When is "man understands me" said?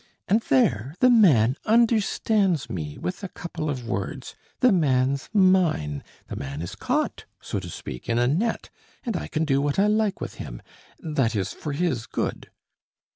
1.11-2.97